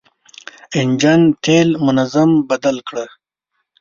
[0.79, 3.05] انجن تېل منظم بدل کړه.